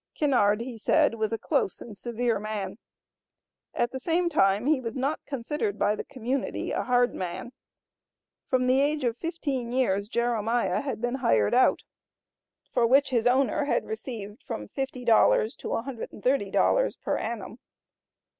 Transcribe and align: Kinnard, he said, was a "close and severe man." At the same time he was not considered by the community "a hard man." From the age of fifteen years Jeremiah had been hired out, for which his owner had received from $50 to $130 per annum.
Kinnard, 0.15 0.61
he 0.61 0.79
said, 0.79 1.13
was 1.13 1.31
a 1.31 1.37
"close 1.37 1.79
and 1.79 1.95
severe 1.95 2.39
man." 2.39 2.79
At 3.75 3.91
the 3.91 3.99
same 3.99 4.29
time 4.29 4.65
he 4.65 4.81
was 4.81 4.95
not 4.95 5.23
considered 5.27 5.77
by 5.77 5.95
the 5.95 6.03
community 6.03 6.71
"a 6.71 6.81
hard 6.81 7.13
man." 7.13 7.51
From 8.47 8.65
the 8.65 8.81
age 8.81 9.03
of 9.03 9.15
fifteen 9.15 9.71
years 9.71 10.07
Jeremiah 10.07 10.81
had 10.81 11.01
been 11.01 11.13
hired 11.21 11.53
out, 11.53 11.83
for 12.73 12.87
which 12.87 13.11
his 13.11 13.27
owner 13.27 13.65
had 13.65 13.85
received 13.85 14.41
from 14.41 14.69
$50 14.69 15.55
to 15.57 15.67
$130 15.67 16.99
per 17.03 17.17
annum. 17.19 17.59